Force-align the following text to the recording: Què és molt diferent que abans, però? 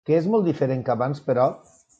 Què 0.09 0.15
és 0.19 0.29
molt 0.35 0.47
diferent 0.49 0.81
que 0.87 0.95
abans, 0.95 1.23
però? 1.31 1.49